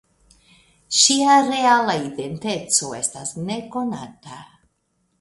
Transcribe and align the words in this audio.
Ŝia 0.99 1.35
reala 1.49 1.97
identeco 2.07 2.93
estas 3.03 3.39
nekonata. 3.47 4.45